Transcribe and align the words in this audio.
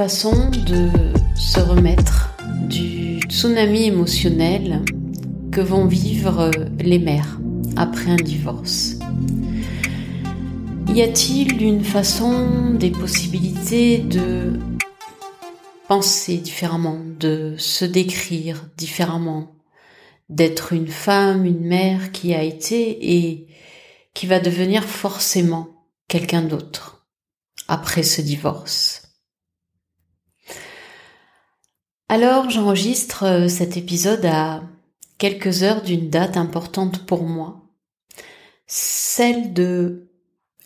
De 0.00 0.88
se 1.36 1.60
remettre 1.60 2.30
du 2.70 3.20
tsunami 3.28 3.82
émotionnel 3.82 4.82
que 5.52 5.60
vont 5.60 5.84
vivre 5.84 6.50
les 6.78 6.98
mères 6.98 7.38
après 7.76 8.10
un 8.10 8.16
divorce 8.16 8.94
Y 10.94 11.02
a-t-il 11.02 11.62
une 11.62 11.84
façon, 11.84 12.70
des 12.72 12.92
possibilités 12.92 13.98
de 13.98 14.58
penser 15.86 16.38
différemment, 16.38 17.00
de 17.18 17.56
se 17.58 17.84
décrire 17.84 18.70
différemment, 18.78 19.54
d'être 20.30 20.72
une 20.72 20.88
femme, 20.88 21.44
une 21.44 21.66
mère 21.66 22.10
qui 22.10 22.32
a 22.32 22.42
été 22.42 23.20
et 23.20 23.48
qui 24.14 24.26
va 24.26 24.40
devenir 24.40 24.82
forcément 24.82 25.68
quelqu'un 26.08 26.40
d'autre 26.40 27.06
après 27.68 28.02
ce 28.02 28.22
divorce? 28.22 29.09
Alors 32.10 32.50
j'enregistre 32.50 33.22
euh, 33.22 33.46
cet 33.46 33.76
épisode 33.76 34.26
à 34.26 34.64
quelques 35.16 35.62
heures 35.62 35.80
d'une 35.80 36.10
date 36.10 36.36
importante 36.36 37.06
pour 37.06 37.22
moi, 37.22 37.62
celle 38.66 39.52
de 39.52 40.10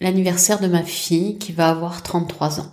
l'anniversaire 0.00 0.58
de 0.58 0.68
ma 0.68 0.82
fille 0.82 1.36
qui 1.36 1.52
va 1.52 1.68
avoir 1.68 2.02
33 2.02 2.60
ans. 2.60 2.72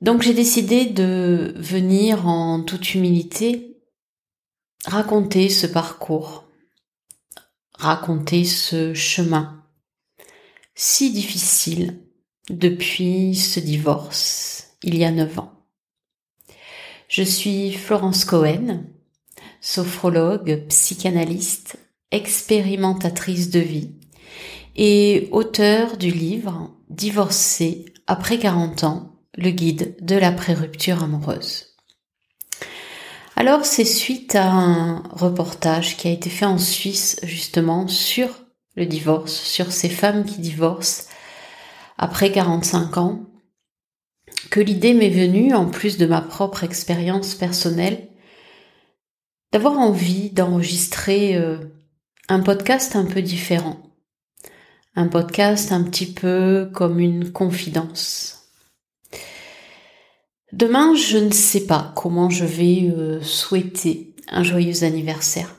Donc 0.00 0.22
j'ai 0.22 0.34
décidé 0.34 0.84
de 0.84 1.54
venir 1.56 2.26
en 2.26 2.60
toute 2.64 2.96
humilité 2.96 3.80
raconter 4.86 5.48
ce 5.48 5.68
parcours, 5.68 6.42
raconter 7.74 8.44
ce 8.44 8.94
chemin 8.94 9.62
si 10.74 11.12
difficile 11.12 12.00
depuis 12.48 13.36
ce 13.36 13.60
divorce 13.60 14.70
il 14.82 14.98
y 14.98 15.04
a 15.04 15.12
neuf 15.12 15.38
ans. 15.38 15.59
Je 17.10 17.24
suis 17.24 17.72
Florence 17.72 18.24
Cohen, 18.24 18.84
sophrologue, 19.60 20.64
psychanalyste, 20.68 21.76
expérimentatrice 22.12 23.50
de 23.50 23.58
vie 23.58 23.90
et 24.76 25.28
auteur 25.32 25.96
du 25.96 26.12
livre 26.12 26.70
Divorcé 26.88 27.86
après 28.06 28.38
40 28.38 28.84
ans, 28.84 29.16
le 29.36 29.50
guide 29.50 29.96
de 30.00 30.14
la 30.14 30.30
pré-rupture 30.30 31.02
amoureuse. 31.02 31.74
Alors 33.34 33.64
c'est 33.64 33.84
suite 33.84 34.36
à 34.36 34.48
un 34.48 35.02
reportage 35.10 35.96
qui 35.96 36.06
a 36.06 36.12
été 36.12 36.30
fait 36.30 36.46
en 36.46 36.58
Suisse 36.58 37.18
justement 37.24 37.88
sur 37.88 38.28
le 38.76 38.86
divorce, 38.86 39.34
sur 39.34 39.72
ces 39.72 39.88
femmes 39.88 40.24
qui 40.24 40.40
divorcent 40.40 41.08
après 41.98 42.30
45 42.30 42.98
ans 42.98 43.29
que 44.50 44.60
l'idée 44.60 44.94
m'est 44.94 45.10
venue, 45.10 45.54
en 45.54 45.66
plus 45.66 45.96
de 45.96 46.06
ma 46.06 46.20
propre 46.20 46.64
expérience 46.64 47.34
personnelle, 47.34 48.08
d'avoir 49.52 49.78
envie 49.78 50.30
d'enregistrer 50.30 51.36
euh, 51.36 51.58
un 52.28 52.40
podcast 52.40 52.96
un 52.96 53.04
peu 53.04 53.22
différent. 53.22 53.80
Un 54.96 55.06
podcast 55.06 55.72
un 55.72 55.84
petit 55.84 56.12
peu 56.12 56.68
comme 56.74 56.98
une 56.98 57.30
confidence. 57.30 58.48
Demain, 60.52 60.96
je 60.96 61.18
ne 61.18 61.30
sais 61.30 61.66
pas 61.66 61.92
comment 61.94 62.28
je 62.28 62.44
vais 62.44 62.90
euh, 62.90 63.22
souhaiter 63.22 64.14
un 64.28 64.42
joyeux 64.42 64.82
anniversaire 64.82 65.56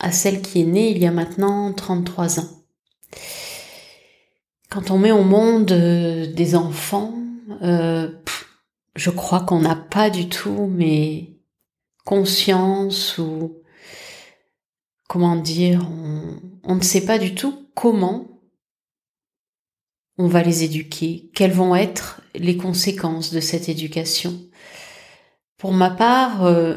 à 0.00 0.10
celle 0.10 0.42
qui 0.42 0.60
est 0.60 0.66
née 0.66 0.90
il 0.90 0.98
y 0.98 1.06
a 1.06 1.12
maintenant 1.12 1.72
33 1.72 2.40
ans. 2.40 2.48
Quand 4.70 4.90
on 4.90 4.98
met 4.98 5.12
au 5.12 5.22
monde 5.22 5.70
euh, 5.70 6.26
des 6.32 6.56
enfants, 6.56 7.14
euh, 7.62 8.10
je 8.96 9.10
crois 9.10 9.40
qu'on 9.40 9.60
n'a 9.60 9.76
pas 9.76 10.10
du 10.10 10.28
tout, 10.28 10.66
mais 10.72 11.34
conscience 12.04 13.18
ou 13.18 13.58
comment 15.08 15.36
dire, 15.36 15.88
on, 16.64 16.74
ne 16.74 16.80
sait 16.82 17.04
pas 17.04 17.18
du 17.18 17.34
tout 17.34 17.68
comment 17.74 18.40
on 20.16 20.28
va 20.28 20.42
les 20.42 20.64
éduquer, 20.64 21.30
quelles 21.34 21.52
vont 21.52 21.74
être 21.74 22.20
les 22.34 22.56
conséquences 22.56 23.32
de 23.32 23.40
cette 23.40 23.68
éducation. 23.68 24.40
Pour 25.58 25.72
ma 25.72 25.90
part, 25.90 26.44
euh, 26.44 26.76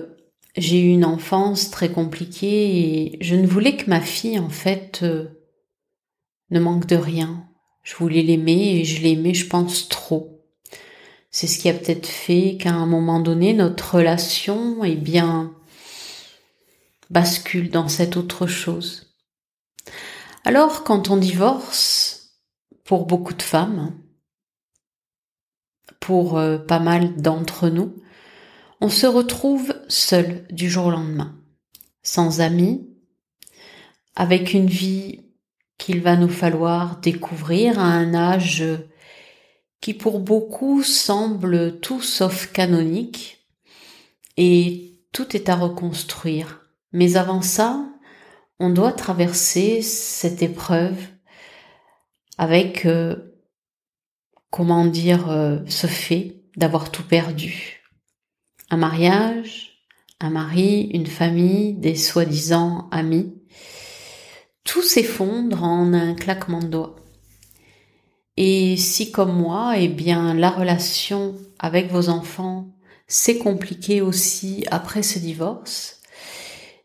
j'ai 0.55 0.81
eu 0.81 0.89
une 0.89 1.05
enfance 1.05 1.69
très 1.69 1.91
compliquée 1.91 2.79
et 2.79 3.17
je 3.21 3.35
ne 3.35 3.45
voulais 3.45 3.75
que 3.75 3.89
ma 3.89 4.01
fille, 4.01 4.39
en 4.39 4.49
fait, 4.49 5.01
euh, 5.03 5.27
ne 6.49 6.59
manque 6.59 6.87
de 6.87 6.95
rien. 6.95 7.47
Je 7.83 7.95
voulais 7.95 8.23
l'aimer 8.23 8.79
et 8.79 8.83
je 8.83 9.01
l'aimais, 9.01 9.33
je 9.33 9.47
pense, 9.47 9.87
trop. 9.87 10.36
C'est 11.29 11.47
ce 11.47 11.59
qui 11.59 11.69
a 11.69 11.73
peut-être 11.73 12.07
fait 12.07 12.57
qu'à 12.59 12.73
un 12.73 12.85
moment 12.85 13.19
donné, 13.19 13.53
notre 13.53 13.95
relation, 13.95 14.83
eh 14.83 14.95
bien, 14.95 15.53
bascule 17.09 17.69
dans 17.69 17.87
cette 17.87 18.17
autre 18.17 18.47
chose. 18.47 19.13
Alors, 20.45 20.83
quand 20.83 21.09
on 21.09 21.17
divorce, 21.17 22.17
pour 22.83 23.05
beaucoup 23.05 23.33
de 23.33 23.41
femmes, 23.41 23.93
pour 25.99 26.37
euh, 26.37 26.57
pas 26.57 26.79
mal 26.79 27.15
d'entre 27.17 27.67
nous, 27.69 27.93
on 28.79 28.89
se 28.89 29.07
retrouve 29.07 29.75
seul 29.89 30.45
du 30.49 30.69
jour 30.69 30.85
au 30.85 30.91
lendemain, 30.91 31.35
sans 32.03 32.39
amis, 32.39 32.87
avec 34.15 34.53
une 34.53 34.67
vie 34.67 35.25
qu'il 35.77 36.01
va 36.01 36.15
nous 36.15 36.29
falloir 36.29 36.99
découvrir 37.01 37.79
à 37.79 37.83
un 37.83 38.13
âge 38.13 38.63
qui 39.81 39.93
pour 39.93 40.19
beaucoup 40.19 40.83
semble 40.83 41.79
tout 41.79 42.01
sauf 42.01 42.51
canonique, 42.51 43.47
et 44.37 44.99
tout 45.11 45.35
est 45.35 45.49
à 45.49 45.55
reconstruire. 45.55 46.61
Mais 46.91 47.15
avant 47.15 47.41
ça, 47.41 47.85
on 48.59 48.69
doit 48.69 48.91
traverser 48.91 49.81
cette 49.81 50.41
épreuve 50.41 50.97
avec, 52.37 52.85
euh, 52.85 53.15
comment 54.51 54.85
dire, 54.85 55.29
euh, 55.29 55.59
ce 55.67 55.87
fait 55.87 56.43
d'avoir 56.55 56.91
tout 56.91 57.03
perdu. 57.03 57.83
Un 58.69 58.77
mariage, 58.77 59.77
un 60.19 60.29
mari, 60.29 60.89
une 60.93 61.07
famille, 61.07 61.73
des 61.73 61.95
soi-disant 61.95 62.89
amis. 62.91 63.33
Tout 64.63 64.81
s'effondre 64.81 65.63
en 65.63 65.93
un 65.93 66.15
claquement 66.15 66.59
de 66.59 66.67
doigts. 66.67 66.95
Et 68.37 68.77
si 68.77 69.11
comme 69.11 69.35
moi, 69.35 69.73
eh 69.77 69.87
bien, 69.87 70.35
la 70.35 70.51
relation 70.51 71.35
avec 71.57 71.91
vos 71.91 72.09
enfants 72.09 72.67
s'est 73.07 73.39
compliquée 73.39 74.01
aussi 74.01 74.63
après 74.69 75.01
ce 75.01 75.17
divorce, 75.17 76.01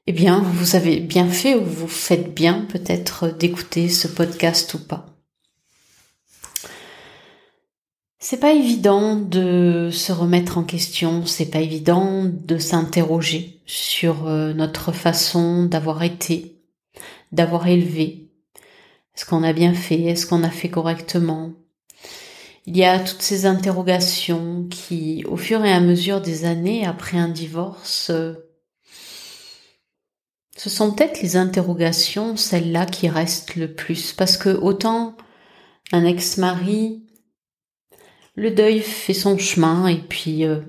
eh 0.07 0.13
bien, 0.13 0.41
vous 0.41 0.77
avez 0.77 0.99
bien 0.99 1.29
fait 1.29 1.55
ou 1.55 1.65
vous 1.65 1.89
faites 1.89 2.35
bien 2.35 2.67
peut-être 2.69 3.29
d'écouter 3.29 3.89
ce 3.89 4.09
podcast 4.09 4.73
ou 4.75 4.79
pas. 4.79 5.07
C'est 8.19 8.39
pas 8.39 8.53
évident 8.53 9.17
de 9.17 9.91
se 9.93 10.13
remettre 10.13 10.57
en 10.57 10.63
question, 10.63 11.27
c'est 11.27 11.51
pas 11.51 11.61
évident 11.61 12.25
de 12.25 12.57
s'interroger 12.57 13.61
sur 13.67 14.29
euh, 14.29 14.53
notre 14.53 14.93
façon 14.93 15.65
d'avoir 15.65 16.05
été, 16.05 16.63
d'avoir 17.33 17.67
élevé, 17.67 18.22
est-ce 19.17 19.27
qu'on 19.27 19.43
a 19.43 19.53
bien 19.53 19.75
fait? 19.75 20.01
Est-ce 20.03 20.27
qu'on 20.27 20.43
a 20.43 20.51
fait 20.51 20.71
correctement? 20.71 21.53
Il 22.67 22.77
y 22.77 22.85
a 22.85 23.01
toutes 23.01 23.23
ces 23.23 23.47
interrogations 23.47 24.67
qui, 24.71 25.25
au 25.27 25.37
fur 25.37 25.65
et 25.65 25.73
à 25.73 25.81
mesure 25.81 26.21
des 26.21 26.45
années 26.45 26.87
après 26.87 27.19
un 27.19 27.29
divorce, 27.29 28.11
euh, 28.11 28.35
ce 30.57 30.71
sont 30.71 30.93
peut-être 30.93 31.23
les 31.23 31.37
interrogations, 31.37 32.37
celles-là, 32.37 32.87
qui 32.87 33.09
restent 33.09 33.57
le 33.57 33.75
plus. 33.75 34.13
Parce 34.13 34.37
que 34.37 34.51
autant 34.51 35.17
un 35.91 36.05
ex-mari, 36.05 37.03
le 38.35 38.51
deuil 38.51 38.81
fait 38.81 39.15
son 39.15 39.37
chemin 39.39 39.89
et 39.89 40.01
puis 40.01 40.45
euh, 40.45 40.61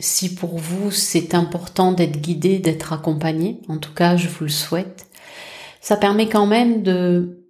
si 0.00 0.34
pour 0.34 0.58
vous 0.58 0.90
c'est 0.90 1.34
important 1.34 1.92
d'être 1.92 2.20
guidé, 2.20 2.58
d'être 2.58 2.92
accompagné, 2.92 3.60
en 3.68 3.78
tout 3.78 3.94
cas 3.94 4.16
je 4.16 4.28
vous 4.28 4.44
le 4.44 4.50
souhaite, 4.50 5.07
ça 5.80 5.96
permet 5.96 6.28
quand 6.28 6.46
même 6.46 6.82
de 6.82 7.46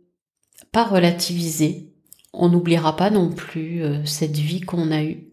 pas 0.73 0.85
relativiser. 0.85 1.93
On 2.33 2.49
n'oubliera 2.49 2.97
pas 2.97 3.11
non 3.11 3.31
plus 3.31 3.83
euh, 3.83 4.05
cette 4.05 4.37
vie 4.37 4.61
qu'on 4.61 4.91
a 4.91 5.03
eue. 5.03 5.33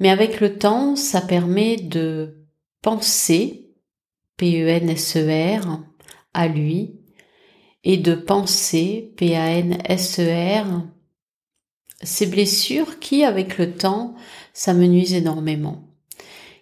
Mais 0.00 0.10
avec 0.10 0.40
le 0.40 0.58
temps, 0.58 0.96
ça 0.96 1.20
permet 1.20 1.76
de 1.76 2.46
penser, 2.82 3.70
P-E-N-S-E-R, 4.36 5.82
à 6.34 6.48
lui, 6.48 7.00
et 7.84 7.96
de 7.96 8.14
penser, 8.14 9.12
P-A-N-S-E-R, 9.16 10.82
ces 12.02 12.26
blessures 12.26 12.98
qui, 13.00 13.24
avec 13.24 13.58
le 13.58 13.72
temps, 13.72 14.14
s'amenuisent 14.52 15.14
énormément. 15.14 15.88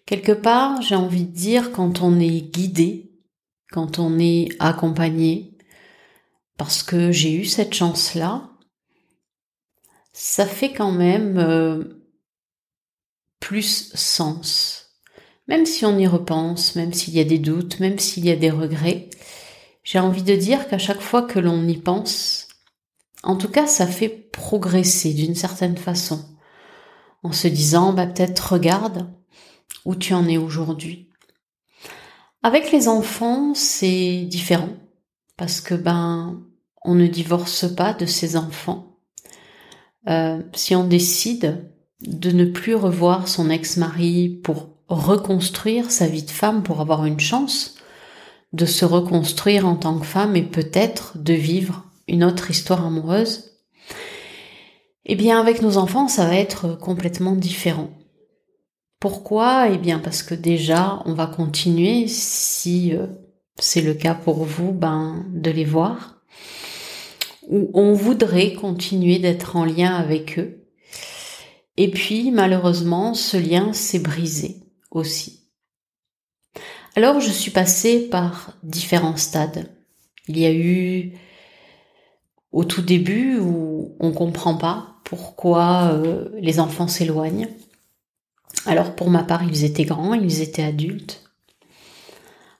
Quelque 0.06 0.32
part, 0.32 0.80
j'ai 0.82 0.94
envie 0.94 1.24
de 1.24 1.32
dire, 1.32 1.72
quand 1.72 2.00
on 2.00 2.20
est 2.20 2.40
guidé, 2.40 3.10
quand 3.76 3.98
on 3.98 4.18
est 4.18 4.48
accompagné, 4.58 5.52
parce 6.56 6.82
que 6.82 7.12
j'ai 7.12 7.34
eu 7.34 7.44
cette 7.44 7.74
chance-là, 7.74 8.48
ça 10.14 10.46
fait 10.46 10.72
quand 10.72 10.92
même 10.92 11.36
euh, 11.36 11.84
plus 13.38 13.92
sens. 13.94 14.96
Même 15.46 15.66
si 15.66 15.84
on 15.84 15.98
y 15.98 16.06
repense, 16.06 16.74
même 16.74 16.94
s'il 16.94 17.12
y 17.12 17.20
a 17.20 17.24
des 17.24 17.38
doutes, 17.38 17.78
même 17.78 17.98
s'il 17.98 18.24
y 18.24 18.30
a 18.30 18.36
des 18.36 18.48
regrets, 18.48 19.10
j'ai 19.84 19.98
envie 19.98 20.22
de 20.22 20.34
dire 20.34 20.68
qu'à 20.68 20.78
chaque 20.78 21.02
fois 21.02 21.20
que 21.20 21.38
l'on 21.38 21.68
y 21.68 21.76
pense, 21.76 22.48
en 23.24 23.36
tout 23.36 23.50
cas, 23.50 23.66
ça 23.66 23.86
fait 23.86 24.08
progresser 24.08 25.12
d'une 25.12 25.34
certaine 25.34 25.76
façon. 25.76 26.24
En 27.22 27.32
se 27.32 27.46
disant, 27.46 27.92
bah, 27.92 28.06
peut-être 28.06 28.54
regarde 28.54 29.12
où 29.84 29.94
tu 29.94 30.14
en 30.14 30.26
es 30.28 30.38
aujourd'hui. 30.38 31.10
Avec 32.46 32.70
les 32.70 32.86
enfants, 32.86 33.54
c'est 33.54 34.20
différent. 34.20 34.68
Parce 35.36 35.60
que, 35.60 35.74
ben, 35.74 36.44
on 36.84 36.94
ne 36.94 37.08
divorce 37.08 37.66
pas 37.74 37.92
de 37.92 38.06
ses 38.06 38.36
enfants. 38.36 39.00
Euh, 40.08 40.40
si 40.54 40.76
on 40.76 40.84
décide 40.84 41.68
de 42.02 42.30
ne 42.30 42.44
plus 42.44 42.76
revoir 42.76 43.26
son 43.26 43.50
ex-mari 43.50 44.28
pour 44.44 44.68
reconstruire 44.86 45.90
sa 45.90 46.06
vie 46.06 46.22
de 46.22 46.30
femme, 46.30 46.62
pour 46.62 46.80
avoir 46.80 47.04
une 47.04 47.18
chance 47.18 47.74
de 48.52 48.64
se 48.64 48.84
reconstruire 48.84 49.66
en 49.66 49.74
tant 49.74 49.98
que 49.98 50.06
femme 50.06 50.36
et 50.36 50.44
peut-être 50.44 51.18
de 51.18 51.34
vivre 51.34 51.86
une 52.06 52.22
autre 52.22 52.48
histoire 52.52 52.86
amoureuse, 52.86 53.56
eh 55.04 55.16
bien 55.16 55.40
avec 55.40 55.62
nos 55.62 55.78
enfants, 55.78 56.06
ça 56.06 56.26
va 56.26 56.36
être 56.36 56.78
complètement 56.78 57.34
différent. 57.34 57.90
Pourquoi? 59.08 59.68
Eh 59.70 59.78
bien 59.78 60.00
parce 60.00 60.24
que 60.24 60.34
déjà, 60.34 61.00
on 61.04 61.14
va 61.14 61.28
continuer, 61.28 62.08
si 62.08 62.92
euh, 62.92 63.06
c'est 63.56 63.80
le 63.80 63.94
cas 63.94 64.14
pour 64.14 64.42
vous, 64.42 64.72
ben, 64.72 65.24
de 65.28 65.52
les 65.52 65.64
voir. 65.64 66.20
Ou 67.48 67.70
on 67.72 67.92
voudrait 67.92 68.54
continuer 68.54 69.20
d'être 69.20 69.54
en 69.54 69.64
lien 69.64 69.94
avec 69.94 70.40
eux. 70.40 70.66
Et 71.76 71.88
puis, 71.88 72.32
malheureusement, 72.32 73.14
ce 73.14 73.36
lien 73.36 73.72
s'est 73.72 74.00
brisé 74.00 74.56
aussi. 74.90 75.52
Alors, 76.96 77.20
je 77.20 77.30
suis 77.30 77.52
passée 77.52 78.08
par 78.08 78.54
différents 78.64 79.16
stades. 79.16 79.70
Il 80.26 80.36
y 80.36 80.46
a 80.46 80.52
eu 80.52 81.12
au 82.50 82.64
tout 82.64 82.82
début 82.82 83.38
où 83.38 83.94
on 84.00 84.10
comprend 84.10 84.56
pas 84.56 84.96
pourquoi 85.04 85.92
euh, 85.92 86.28
les 86.40 86.58
enfants 86.58 86.88
s'éloignent. 86.88 87.46
Alors 88.66 88.94
pour 88.94 89.10
ma 89.10 89.22
part, 89.22 89.44
ils 89.44 89.64
étaient 89.64 89.84
grands, 89.84 90.14
ils 90.14 90.42
étaient 90.42 90.64
adultes. 90.64 91.22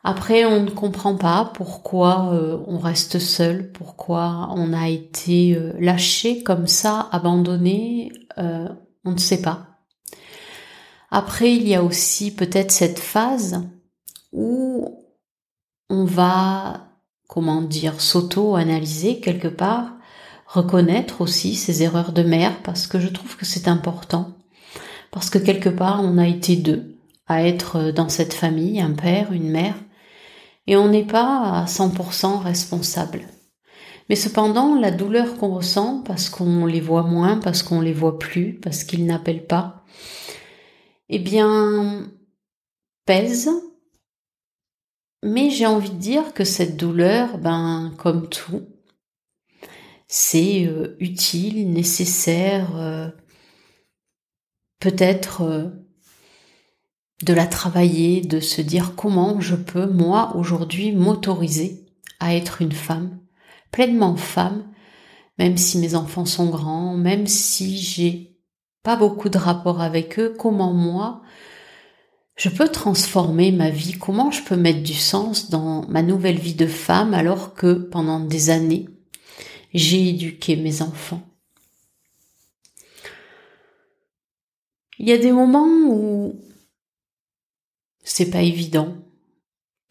Après, 0.05 0.45
on 0.45 0.63
ne 0.63 0.71
comprend 0.71 1.17
pas 1.17 1.51
pourquoi 1.53 2.33
euh, 2.33 2.59
on 2.69 2.79
reste 2.79 3.19
seul, 3.19 3.73
pourquoi 3.73 4.51
on 4.55 4.73
a 4.73 4.89
été 4.89 5.57
euh, 5.57 5.73
lâché 5.81 6.45
comme 6.45 6.69
ça, 6.69 7.09
abandonné, 7.11 8.13
on 8.39 9.13
ne 9.13 9.19
sait 9.19 9.41
pas. 9.41 9.67
Après, 11.11 11.55
il 11.55 11.67
y 11.67 11.75
a 11.75 11.83
aussi 11.83 12.35
peut-être 12.35 12.71
cette 12.71 12.99
phase 12.99 13.65
où 14.33 15.07
on 15.89 16.05
va, 16.05 16.89
comment 17.29 17.63
dire, 17.63 18.01
s'auto-analyser 18.01 19.21
quelque 19.21 19.49
part, 19.49 19.95
reconnaître 20.47 21.21
aussi 21.21 21.55
ses 21.55 21.83
erreurs 21.83 22.13
de 22.13 22.23
mère, 22.23 22.63
parce 22.63 22.87
que 22.87 23.01
je 23.01 23.09
trouve 23.09 23.37
que 23.37 23.47
c'est 23.47 23.69
important. 23.69 24.33
Parce 25.11 25.31
que 25.31 25.39
quelque 25.39 25.69
part, 25.69 26.03
on 26.03 26.19
a 26.19 26.27
été 26.27 26.57
deux 26.57 26.97
à 27.27 27.47
être 27.47 27.91
dans 27.91 28.09
cette 28.09 28.35
famille, 28.35 28.81
un 28.81 28.93
père, 28.93 29.33
une 29.33 29.51
mère, 29.51 29.75
et 30.67 30.77
on 30.77 30.89
n'est 30.89 31.07
pas 31.07 31.63
à 31.63 31.65
100% 31.67 32.43
responsable. 32.43 33.23
Mais 34.09 34.17
cependant, 34.17 34.79
la 34.79 34.91
douleur 34.91 35.37
qu'on 35.37 35.55
ressent, 35.55 36.03
parce 36.03 36.29
qu'on 36.29 36.67
les 36.67 36.81
voit 36.81 37.03
moins, 37.03 37.39
parce 37.39 37.63
qu'on 37.63 37.81
les 37.81 37.93
voit 37.93 38.19
plus, 38.19 38.55
parce 38.55 38.85
qu'ils 38.85 39.07
n'appellent 39.07 39.47
pas, 39.47 39.85
eh 41.09 41.19
bien, 41.19 42.09
pèse. 43.05 43.51
Mais 45.25 45.51
j'ai 45.51 45.67
envie 45.67 45.91
de 45.91 45.97
dire 45.97 46.35
que 46.35 46.45
cette 46.45 46.77
douleur, 46.77 47.39
ben, 47.39 47.93
comme 47.99 48.29
tout, 48.29 48.63
c'est 50.07 50.67
euh, 50.67 50.97
utile, 51.01 51.73
nécessaire, 51.73 52.77
euh, 52.77 53.09
peut-être 54.81 55.43
euh, 55.43 55.69
de 57.23 57.33
la 57.33 57.47
travailler, 57.47 58.21
de 58.21 58.41
se 58.41 58.61
dire 58.61 58.95
comment 58.97 59.41
je 59.41 59.57
peux, 59.57 59.87
moi, 59.87 60.35
aujourd'hui, 60.37 60.93
m'autoriser 60.93 61.87
à 62.21 62.35
être 62.35 62.63
une 62.63 62.73
femme 62.73 63.19
pleinement 63.77 64.17
femme, 64.17 64.65
même 65.39 65.59
si 65.59 65.77
mes 65.79 65.95
enfants 65.95 66.25
sont 66.25 66.49
grands, 66.49 66.97
même 66.97 67.27
si 67.27 67.77
j'ai 67.77 68.39
pas 68.83 68.97
beaucoup 68.97 69.29
de 69.29 69.37
rapport 69.37 69.83
avec 69.83 70.19
eux, 70.19 70.35
comment 70.39 70.73
moi 70.73 71.23
je 72.37 72.49
peux 72.49 72.69
transformer 72.69 73.53
ma 73.53 73.71
vie, 73.71 73.93
comment 73.93 74.31
je 74.31 74.43
peux 74.43 74.57
mettre 74.57 74.83
du 74.83 74.95
sens 74.95 75.51
dans 75.51 75.87
ma 75.89 76.03
nouvelle 76.03 76.39
vie 76.39 76.55
de 76.55 76.67
femme 76.67 77.15
alors 77.15 77.55
que 77.55 77.75
pendant 77.75 78.21
des 78.21 78.51
années, 78.51 78.87
j'ai 79.73 80.11
éduqué 80.11 80.57
mes 80.57 80.83
enfants. 80.83 81.23
Il 84.99 85.09
y 85.09 85.13
a 85.13 85.19
des 85.19 85.33
moments 85.33 85.69
où 85.89 86.41
c'est 88.03 88.31
pas 88.31 88.43
évident. 88.43 88.97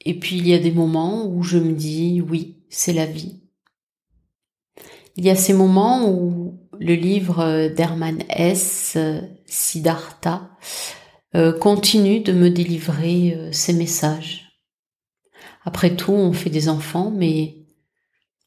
Et 0.01 0.17
puis 0.17 0.38
il 0.38 0.47
y 0.47 0.53
a 0.53 0.59
des 0.59 0.71
moments 0.71 1.27
où 1.27 1.43
je 1.43 1.57
me 1.57 1.74
dis 1.74 2.21
oui, 2.21 2.63
c'est 2.69 2.93
la 2.93 3.05
vie. 3.05 3.41
Il 5.15 5.25
y 5.25 5.29
a 5.29 5.35
ces 5.35 5.53
moments 5.53 6.09
où 6.09 6.59
le 6.79 6.93
livre 6.93 7.69
d'Hermann 7.69 8.24
S. 8.29 8.97
Siddhartha 9.45 10.50
euh, 11.35 11.57
continue 11.57 12.19
de 12.19 12.33
me 12.33 12.50
délivrer 12.50 13.33
euh, 13.35 13.74
messages. 13.74 14.62
Après 15.63 15.95
tout, 15.95 16.12
on 16.12 16.33
fait 16.33 16.50
des 16.50 16.69
enfants, 16.69 17.12
mais 17.12 17.65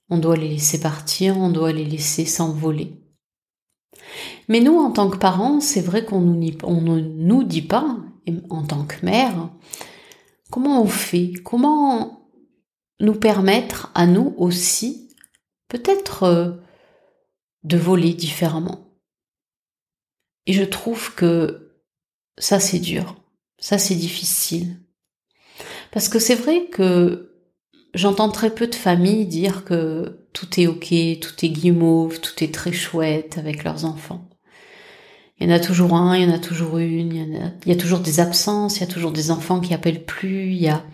on 0.08 0.18
doit 0.18 0.36
les 0.36 0.48
laisser 0.48 0.80
partir, 0.80 1.36
on 1.36 1.50
doit 1.50 1.72
les 1.72 1.84
laisser 1.84 2.24
s'envoler. 2.24 2.94
Mais 4.48 4.60
nous, 4.60 4.78
en 4.78 4.90
tant 4.90 5.10
que 5.10 5.16
parents, 5.16 5.60
c'est 5.60 5.80
vrai 5.80 6.04
qu'on 6.04 6.20
ne 6.20 7.00
nous 7.00 7.44
dit 7.44 7.62
pas, 7.62 7.96
en 8.50 8.62
tant 8.62 8.84
que 8.84 9.04
mère, 9.04 9.50
comment 10.50 10.82
on 10.82 10.86
fait, 10.86 11.32
comment 11.44 12.28
nous 13.00 13.14
permettre 13.14 13.90
à 13.94 14.06
nous 14.06 14.34
aussi 14.38 15.08
peut-être 15.68 16.24
euh, 16.24 16.52
de 17.64 17.76
voler 17.76 18.14
différemment? 18.14 18.88
Et 20.46 20.52
je 20.52 20.64
trouve 20.64 21.14
que 21.14 21.74
ça 22.38 22.60
c'est 22.60 22.78
dur, 22.78 23.16
ça 23.58 23.78
c'est 23.78 23.94
difficile. 23.94 24.80
Parce 25.90 26.08
que 26.08 26.18
c'est 26.18 26.34
vrai 26.34 26.66
que 26.66 27.44
j'entends 27.94 28.30
très 28.30 28.54
peu 28.54 28.66
de 28.66 28.74
familles 28.74 29.26
dire 29.26 29.64
que 29.64 30.17
tout 30.32 30.60
est 30.60 30.66
ok, 30.66 30.94
tout 31.20 31.44
est 31.44 31.48
guimauve, 31.48 32.20
tout 32.20 32.42
est 32.44 32.54
très 32.54 32.72
chouette 32.72 33.38
avec 33.38 33.64
leurs 33.64 33.84
enfants. 33.84 34.28
Il 35.38 35.48
y 35.48 35.52
en 35.52 35.54
a 35.54 35.60
toujours 35.60 35.94
un, 35.94 36.16
il 36.16 36.24
y 36.24 36.30
en 36.30 36.34
a 36.34 36.38
toujours 36.38 36.78
une, 36.78 37.14
il 37.14 37.68
y, 37.68 37.72
a, 37.72 37.76
toujours 37.76 38.00
des 38.00 38.20
absences, 38.20 38.76
il 38.76 38.80
y 38.80 38.84
a 38.84 38.92
toujours 38.92 39.12
des 39.12 39.30
enfants 39.30 39.60
qui 39.60 39.72
appellent 39.72 40.04
plus, 40.04 40.46
il 40.52 40.60
y 40.60 40.68
a... 40.68 40.84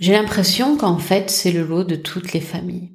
J'ai 0.00 0.12
l'impression 0.12 0.76
qu'en 0.76 0.98
fait 0.98 1.30
c'est 1.30 1.52
le 1.52 1.64
lot 1.64 1.84
de 1.84 1.94
toutes 1.94 2.32
les 2.32 2.40
familles. 2.40 2.90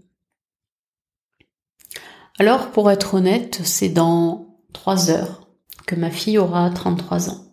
Alors, 2.39 2.71
pour 2.71 2.91
être 2.91 3.15
honnête, 3.15 3.61
c'est 3.63 3.89
dans 3.89 4.59
trois 4.71 5.09
heures 5.09 5.47
que 5.87 5.95
ma 5.95 6.11
fille 6.11 6.37
aura 6.37 6.69
33 6.69 7.31
ans. 7.31 7.43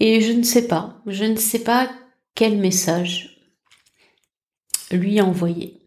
Et 0.00 0.20
je 0.20 0.32
ne 0.32 0.42
sais 0.42 0.66
pas, 0.66 1.00
je 1.06 1.24
ne 1.24 1.36
sais 1.36 1.60
pas 1.60 1.88
quel 2.34 2.58
message 2.58 3.35
lui 4.90 5.20
envoyer. 5.20 5.82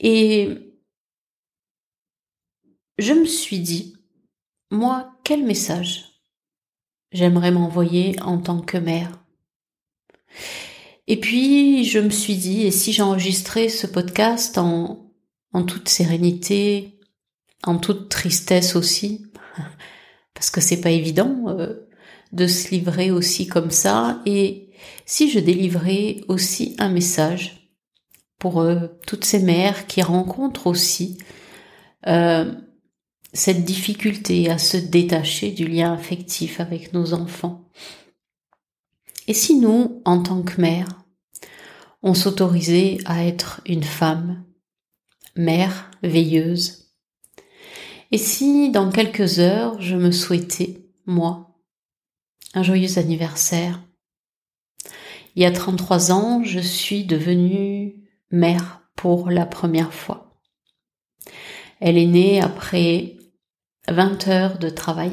Et 0.00 0.76
je 2.98 3.12
me 3.12 3.24
suis 3.24 3.60
dit, 3.60 3.96
moi, 4.70 5.12
quel 5.24 5.44
message 5.44 6.22
j'aimerais 7.12 7.50
m'envoyer 7.50 8.20
en 8.20 8.38
tant 8.38 8.60
que 8.60 8.76
mère? 8.76 9.18
Et 11.06 11.18
puis, 11.18 11.84
je 11.84 11.98
me 11.98 12.10
suis 12.10 12.36
dit, 12.36 12.62
et 12.62 12.70
si 12.70 12.92
j'enregistrais 12.92 13.68
ce 13.68 13.86
podcast 13.86 14.58
en 14.58 15.10
toute 15.66 15.88
sérénité, 15.88 16.96
en 17.66 17.78
toute 17.78 18.08
tristesse 18.08 18.76
aussi, 18.76 19.26
parce 20.34 20.50
que 20.50 20.60
c'est 20.60 20.80
pas 20.80 20.90
évident 20.90 21.44
euh, 21.48 21.88
de 22.32 22.46
se 22.46 22.70
livrer 22.70 23.10
aussi 23.10 23.46
comme 23.46 23.70
ça. 23.70 24.22
Et 24.26 24.65
si 25.04 25.30
je 25.30 25.38
délivrais 25.38 26.20
aussi 26.28 26.74
un 26.78 26.88
message 26.88 27.70
pour 28.38 28.60
euh, 28.60 28.88
toutes 29.06 29.24
ces 29.24 29.40
mères 29.40 29.86
qui 29.86 30.02
rencontrent 30.02 30.66
aussi 30.66 31.18
euh, 32.06 32.52
cette 33.32 33.64
difficulté 33.64 34.50
à 34.50 34.58
se 34.58 34.76
détacher 34.76 35.50
du 35.50 35.66
lien 35.66 35.92
affectif 35.92 36.60
avec 36.60 36.92
nos 36.92 37.12
enfants. 37.14 37.68
Et 39.26 39.34
si 39.34 39.56
nous, 39.56 40.02
en 40.04 40.22
tant 40.22 40.42
que 40.42 40.60
mère, 40.60 40.88
on 42.02 42.14
s'autorisait 42.14 42.98
à 43.04 43.24
être 43.24 43.60
une 43.66 43.82
femme 43.82 44.44
mère 45.34 45.90
veilleuse, 46.02 46.92
Et 48.12 48.18
si 48.18 48.70
dans 48.70 48.90
quelques 48.90 49.40
heures 49.40 49.80
je 49.82 49.96
me 49.96 50.12
souhaitais, 50.12 50.86
moi, 51.04 51.58
un 52.54 52.62
joyeux 52.62 52.98
anniversaire 52.98 53.82
Il 55.36 55.42
y 55.42 55.44
a 55.44 55.52
33 55.52 56.12
ans, 56.12 56.42
je 56.44 56.58
suis 56.58 57.04
devenue 57.04 57.94
mère 58.30 58.80
pour 58.96 59.28
la 59.28 59.44
première 59.44 59.92
fois. 59.92 60.40
Elle 61.78 61.98
est 61.98 62.06
née 62.06 62.40
après 62.40 63.18
20 63.86 64.28
heures 64.28 64.58
de 64.58 64.70
travail, 64.70 65.12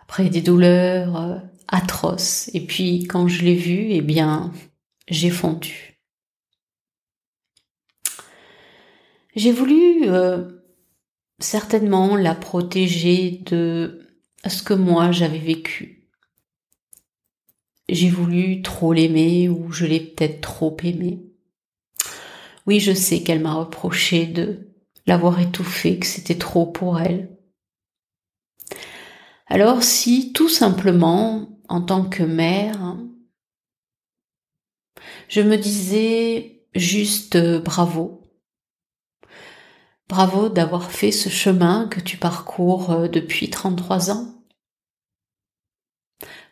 après 0.00 0.30
des 0.30 0.40
douleurs 0.40 1.16
euh, 1.20 1.38
atroces. 1.68 2.50
Et 2.54 2.64
puis 2.64 3.04
quand 3.04 3.28
je 3.28 3.44
l'ai 3.44 3.54
vue, 3.54 3.88
eh 3.90 4.00
bien, 4.00 4.50
j'ai 5.08 5.30
fondu. 5.30 6.00
J'ai 9.36 9.52
voulu 9.52 10.08
euh, 10.08 10.62
certainement 11.38 12.16
la 12.16 12.34
protéger 12.34 13.42
de 13.44 14.08
ce 14.48 14.62
que 14.62 14.74
moi 14.74 15.12
j'avais 15.12 15.38
vécu. 15.38 15.99
J'ai 17.90 18.08
voulu 18.08 18.62
trop 18.62 18.92
l'aimer 18.92 19.48
ou 19.48 19.72
je 19.72 19.84
l'ai 19.84 20.00
peut-être 20.00 20.40
trop 20.40 20.76
aimé. 20.82 21.20
Oui, 22.66 22.80
je 22.80 22.92
sais 22.92 23.22
qu'elle 23.22 23.40
m'a 23.40 23.54
reproché 23.54 24.26
de 24.26 24.72
l'avoir 25.06 25.40
étouffée, 25.40 25.98
que 25.98 26.06
c'était 26.06 26.38
trop 26.38 26.66
pour 26.66 27.00
elle. 27.00 27.36
Alors 29.46 29.82
si 29.82 30.32
tout 30.32 30.48
simplement, 30.48 31.58
en 31.68 31.80
tant 31.80 32.04
que 32.04 32.22
mère, 32.22 32.96
je 35.28 35.40
me 35.40 35.56
disais 35.56 36.62
juste 36.74 37.36
bravo, 37.62 38.20
Bravo 40.10 40.48
d'avoir 40.48 40.90
fait 40.90 41.12
ce 41.12 41.28
chemin 41.28 41.86
que 41.86 42.00
tu 42.00 42.16
parcours 42.16 42.90
euh, 42.90 43.06
depuis 43.06 43.48
33 43.48 44.10
ans. 44.10 44.39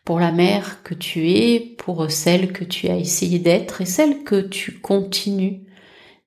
Pour 0.09 0.21
la 0.21 0.33
mère 0.33 0.83
que 0.85 0.95
tu 0.95 1.33
es, 1.33 1.61
pour 1.61 2.11
celle 2.11 2.51
que 2.51 2.65
tu 2.65 2.89
as 2.89 2.97
essayé 2.97 3.39
d'être 3.39 3.83
et 3.83 3.85
celle 3.85 4.25
que 4.25 4.41
tu 4.41 4.81
continues 4.81 5.67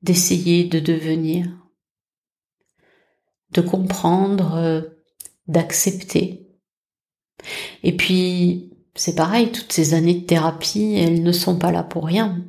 d'essayer 0.04 0.66
de 0.66 0.80
devenir. 0.80 1.48
De 3.54 3.62
comprendre, 3.62 4.54
euh, 4.54 4.82
d'accepter. 5.48 6.48
Et 7.82 7.98
puis, 7.98 8.72
c'est 8.94 9.16
pareil, 9.16 9.52
toutes 9.52 9.74
ces 9.74 9.96
années 9.96 10.14
de 10.14 10.26
thérapie, 10.28 10.94
elles 10.94 11.24
ne 11.24 11.32
sont 11.32 11.58
pas 11.58 11.72
là 11.72 11.82
pour 11.82 12.06
rien. 12.06 12.46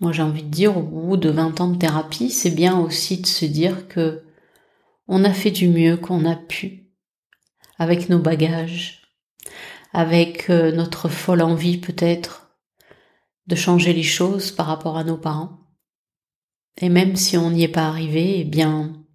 Moi, 0.00 0.12
j'ai 0.12 0.20
envie 0.20 0.42
de 0.42 0.50
dire, 0.50 0.76
au 0.76 0.82
bout 0.82 1.16
de 1.16 1.30
20 1.30 1.62
ans 1.62 1.68
de 1.68 1.78
thérapie, 1.78 2.28
c'est 2.28 2.50
bien 2.50 2.78
aussi 2.78 3.22
de 3.22 3.26
se 3.26 3.46
dire 3.46 3.88
que 3.88 4.22
on 5.08 5.24
a 5.24 5.32
fait 5.32 5.50
du 5.50 5.66
mieux 5.66 5.96
qu'on 5.96 6.26
a 6.26 6.36
pu 6.36 6.90
avec 7.78 8.10
nos 8.10 8.18
bagages, 8.18 9.00
avec 9.94 10.50
euh, 10.50 10.72
notre 10.72 11.08
folle 11.08 11.40
envie 11.40 11.78
peut-être 11.78 12.50
de 13.46 13.54
changer 13.54 13.92
les 13.92 14.02
choses 14.02 14.50
par 14.50 14.66
rapport 14.66 14.96
à 14.96 15.04
nos 15.04 15.16
parents. 15.16 15.60
Et 16.80 16.88
même 16.88 17.14
si 17.14 17.38
on 17.38 17.52
n'y 17.52 17.62
est 17.62 17.68
pas 17.68 17.86
arrivé, 17.86 18.40
eh 18.40 18.44
bien, 18.44 19.06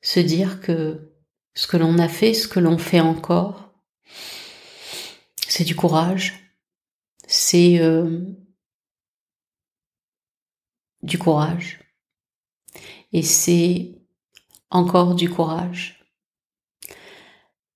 se 0.00 0.20
dire 0.20 0.62
que 0.62 1.12
ce 1.54 1.66
que 1.66 1.76
l'on 1.76 1.98
a 1.98 2.08
fait, 2.08 2.32
ce 2.32 2.48
que 2.48 2.60
l'on 2.60 2.78
fait 2.78 3.00
encore, 3.00 3.74
c'est 5.46 5.64
du 5.64 5.76
courage, 5.76 6.56
c'est 7.26 7.78
euh, 7.80 8.22
du 11.02 11.18
courage. 11.18 11.80
Et 13.12 13.22
c'est 13.22 14.00
encore 14.70 15.14
du 15.14 15.28
courage. 15.28 16.02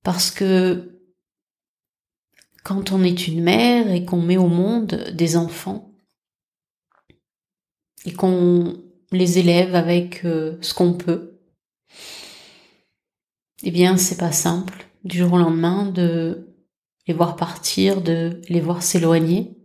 Parce 0.02 0.30
que 0.30 0.97
quand 2.68 2.92
on 2.92 3.02
est 3.02 3.26
une 3.26 3.42
mère 3.42 3.90
et 3.90 4.04
qu'on 4.04 4.20
met 4.20 4.36
au 4.36 4.48
monde 4.48 5.10
des 5.14 5.38
enfants 5.38 5.90
et 8.04 8.12
qu'on 8.12 8.76
les 9.10 9.38
élève 9.38 9.74
avec 9.74 10.26
euh, 10.26 10.58
ce 10.60 10.74
qu'on 10.74 10.92
peut, 10.92 11.40
eh 13.62 13.70
bien 13.70 13.96
c'est 13.96 14.18
pas 14.18 14.32
simple 14.32 14.86
du 15.02 15.16
jour 15.16 15.32
au 15.32 15.38
lendemain 15.38 15.86
de 15.86 16.54
les 17.06 17.14
voir 17.14 17.36
partir, 17.36 18.02
de 18.02 18.42
les 18.50 18.60
voir 18.60 18.82
s'éloigner. 18.82 19.56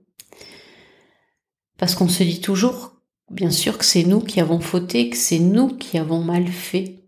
Parce 1.77 1.95
qu'on 1.95 2.07
se 2.07 2.23
dit 2.23 2.39
toujours, 2.39 2.93
bien 3.29 3.51
sûr, 3.51 3.77
que 3.77 3.83
c'est 3.83 4.05
nous 4.05 4.21
qui 4.21 4.39
avons 4.39 4.61
fauté, 4.61 5.09
que 5.09 5.17
c'est 5.17 5.39
nous 5.39 5.75
qui 5.75 5.97
avons 5.97 6.23
mal 6.23 6.47
fait. 6.47 7.02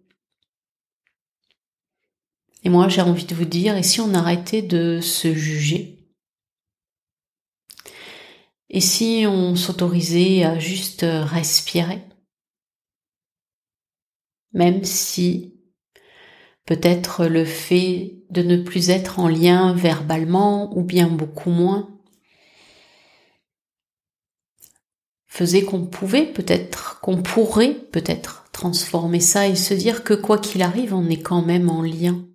Et 2.65 2.69
moi, 2.69 2.89
j'ai 2.89 3.01
envie 3.01 3.25
de 3.25 3.36
vous 3.36 3.45
dire, 3.45 3.77
et 3.77 3.84
si 3.84 4.01
on 4.01 4.15
arrêtait 4.15 4.63
de 4.63 5.00
se 5.00 5.31
juger? 5.36 6.10
Et 8.72 8.81
si 8.81 9.25
on 9.27 9.55
s'autorisait 9.55 10.43
à 10.43 10.57
juste 10.57 11.05
respirer? 11.07 12.01
Même 14.51 14.84
si 14.84 15.53
peut-être 16.65 17.27
le 17.27 17.45
fait 17.45 18.24
de 18.31 18.41
ne 18.41 18.57
plus 18.57 18.89
être 18.89 19.19
en 19.19 19.27
lien 19.27 19.75
verbalement 19.75 20.75
ou 20.75 20.81
bien 20.81 21.07
beaucoup 21.07 21.51
moins 21.51 21.95
faisait 25.27 25.63
qu'on 25.63 25.86
pouvait 25.86 26.25
peut-être, 26.25 27.00
qu'on 27.01 27.22
pourrait 27.22 27.75
peut-être 27.91 28.50
transformer 28.51 29.19
ça 29.19 29.48
et 29.48 29.55
se 29.55 29.75
dire 29.75 30.03
que 30.03 30.15
quoi 30.15 30.39
qu'il 30.39 30.63
arrive, 30.63 30.95
on 30.95 31.10
est 31.10 31.22
quand 31.22 31.43
même 31.43 31.69
en 31.69 31.84
lien 31.84 32.25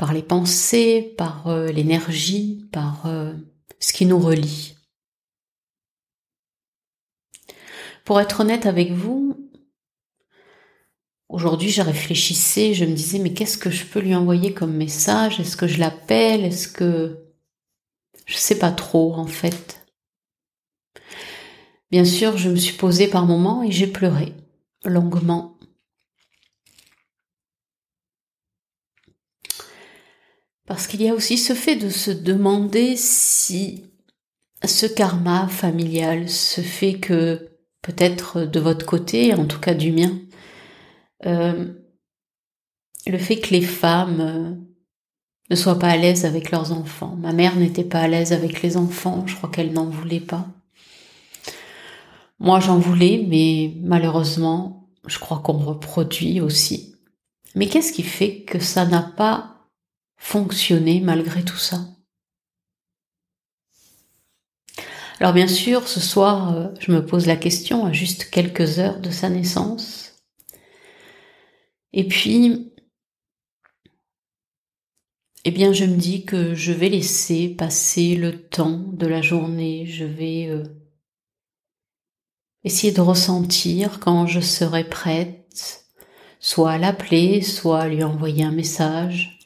par 0.00 0.14
les 0.14 0.22
pensées, 0.22 1.14
par 1.18 1.48
euh, 1.48 1.66
l'énergie, 1.66 2.66
par 2.72 3.04
euh, 3.04 3.34
ce 3.80 3.92
qui 3.92 4.06
nous 4.06 4.18
relie. 4.18 4.74
Pour 8.06 8.18
être 8.18 8.40
honnête 8.40 8.64
avec 8.64 8.92
vous, 8.92 9.50
aujourd'hui 11.28 11.68
je 11.68 11.82
réfléchissais, 11.82 12.72
je 12.72 12.86
me 12.86 12.94
disais 12.94 13.18
mais 13.18 13.34
qu'est-ce 13.34 13.58
que 13.58 13.68
je 13.68 13.84
peux 13.84 14.00
lui 14.00 14.14
envoyer 14.14 14.54
comme 14.54 14.72
message? 14.72 15.38
Est-ce 15.38 15.58
que 15.58 15.68
je 15.68 15.78
l'appelle? 15.78 16.46
Est-ce 16.46 16.66
que... 16.66 17.26
Je 18.24 18.36
sais 18.36 18.58
pas 18.58 18.72
trop 18.72 19.12
en 19.12 19.26
fait. 19.26 19.86
Bien 21.90 22.06
sûr, 22.06 22.38
je 22.38 22.48
me 22.48 22.56
suis 22.56 22.78
posée 22.78 23.08
par 23.08 23.26
moments 23.26 23.62
et 23.62 23.70
j'ai 23.70 23.86
pleuré 23.86 24.32
longuement 24.82 25.58
Parce 30.70 30.86
qu'il 30.86 31.02
y 31.02 31.08
a 31.08 31.14
aussi 31.14 31.36
ce 31.36 31.52
fait 31.52 31.74
de 31.74 31.88
se 31.88 32.12
demander 32.12 32.94
si 32.94 33.86
ce 34.64 34.86
karma 34.86 35.48
familial, 35.48 36.28
ce 36.28 36.60
fait 36.60 36.94
que 36.94 37.50
peut-être 37.82 38.42
de 38.42 38.60
votre 38.60 38.86
côté, 38.86 39.34
en 39.34 39.46
tout 39.46 39.58
cas 39.58 39.74
du 39.74 39.90
mien, 39.90 40.16
euh, 41.26 41.74
le 43.04 43.18
fait 43.18 43.40
que 43.40 43.50
les 43.50 43.62
femmes 43.62 44.20
euh, 44.20 44.54
ne 45.50 45.56
soient 45.56 45.80
pas 45.80 45.88
à 45.88 45.96
l'aise 45.96 46.24
avec 46.24 46.52
leurs 46.52 46.70
enfants. 46.70 47.16
Ma 47.16 47.32
mère 47.32 47.56
n'était 47.56 47.82
pas 47.82 48.02
à 48.02 48.06
l'aise 48.06 48.32
avec 48.32 48.62
les 48.62 48.76
enfants, 48.76 49.26
je 49.26 49.34
crois 49.34 49.50
qu'elle 49.50 49.72
n'en 49.72 49.90
voulait 49.90 50.20
pas. 50.20 50.46
Moi 52.38 52.60
j'en 52.60 52.78
voulais, 52.78 53.26
mais 53.26 53.74
malheureusement, 53.82 54.88
je 55.08 55.18
crois 55.18 55.40
qu'on 55.40 55.58
reproduit 55.58 56.40
aussi. 56.40 56.94
Mais 57.56 57.66
qu'est-ce 57.66 57.92
qui 57.92 58.04
fait 58.04 58.42
que 58.42 58.60
ça 58.60 58.86
n'a 58.86 59.02
pas 59.02 59.59
fonctionner 60.20 61.00
malgré 61.00 61.42
tout 61.42 61.56
ça 61.56 61.88
Alors 65.18 65.34
bien 65.34 65.48
sûr, 65.48 65.86
ce 65.86 66.00
soir, 66.00 66.54
euh, 66.56 66.68
je 66.78 66.92
me 66.92 67.04
pose 67.04 67.26
la 67.26 67.36
question 67.36 67.84
à 67.84 67.92
juste 67.92 68.30
quelques 68.30 68.78
heures 68.78 69.00
de 69.00 69.10
sa 69.10 69.28
naissance. 69.28 70.22
Et 71.92 72.06
puis, 72.08 72.72
eh 75.44 75.50
bien, 75.50 75.72
je 75.72 75.84
me 75.84 75.96
dis 75.96 76.24
que 76.24 76.54
je 76.54 76.72
vais 76.72 76.88
laisser 76.88 77.48
passer 77.48 78.14
le 78.14 78.48
temps 78.48 78.78
de 78.92 79.06
la 79.06 79.20
journée, 79.20 79.84
je 79.86 80.04
vais 80.04 80.46
euh, 80.48 80.64
essayer 82.64 82.92
de 82.92 83.00
ressentir 83.00 84.00
quand 84.00 84.26
je 84.26 84.40
serai 84.40 84.84
prête, 84.84 85.86
soit 86.38 86.72
à 86.72 86.78
l'appeler, 86.78 87.42
soit 87.42 87.80
à 87.80 87.88
lui 87.88 88.04
envoyer 88.04 88.44
un 88.44 88.52
message. 88.52 89.39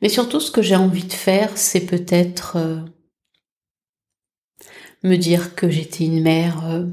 Mais 0.00 0.08
surtout, 0.08 0.40
ce 0.40 0.50
que 0.50 0.62
j'ai 0.62 0.76
envie 0.76 1.04
de 1.04 1.12
faire, 1.12 1.56
c'est 1.58 1.84
peut-être 1.84 2.56
euh, 2.56 2.80
me 5.02 5.16
dire 5.16 5.56
que 5.56 5.68
j'étais 5.68 6.04
une 6.04 6.22
mère 6.22 6.64
euh, 6.66 6.86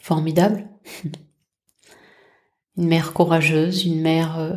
formidable, 0.00 0.68
une 2.76 2.88
mère 2.88 3.12
courageuse, 3.12 3.84
une 3.84 4.00
mère 4.00 4.38
euh, 4.38 4.56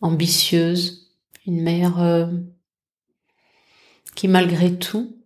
ambitieuse, 0.00 1.16
une 1.46 1.62
mère 1.62 2.30
qui 4.14 4.28
malgré 4.28 4.78
tout 4.78 5.16